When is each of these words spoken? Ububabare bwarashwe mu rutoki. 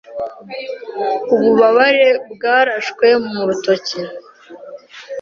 Ububabare 1.33 2.07
bwarashwe 2.33 3.07
mu 3.31 3.41
rutoki. 3.47 3.99